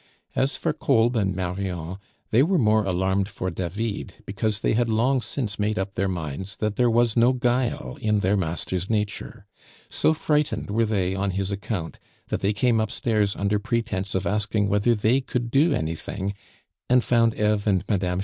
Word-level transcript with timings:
As 0.35 0.55
for 0.55 0.73
Kolb 0.73 1.15
and 1.15 1.35
Marion, 1.35 1.97
they 2.31 2.41
were 2.41 2.57
more 2.57 2.83
alarmed 2.85 3.29
for 3.29 3.51
David 3.51 4.15
because 4.25 4.61
they 4.61 4.73
had 4.73 4.89
long 4.89 5.21
since 5.21 5.59
made 5.59 5.77
up 5.77 5.93
their 5.93 6.07
minds 6.07 6.55
that 6.55 6.75
there 6.75 6.89
was 6.89 7.15
no 7.15 7.33
guile 7.33 7.99
in 8.01 8.21
their 8.21 8.35
master's 8.35 8.89
nature; 8.89 9.45
so 9.91 10.15
frightened 10.15 10.71
were 10.71 10.85
they 10.85 11.13
on 11.13 11.29
his 11.37 11.51
account, 11.51 11.99
that 12.29 12.41
they 12.41 12.51
came 12.51 12.79
upstairs 12.79 13.35
under 13.35 13.59
pretence 13.59 14.15
of 14.15 14.25
asking 14.25 14.69
whether 14.69 14.95
they 14.95 15.21
could 15.21 15.51
do 15.51 15.71
anything, 15.71 16.33
and 16.89 17.03
found 17.03 17.35
Eve 17.35 17.67
and 17.67 17.85
Mme. 17.87 18.19